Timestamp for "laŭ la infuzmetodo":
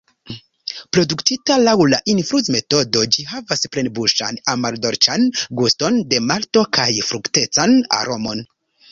1.65-3.03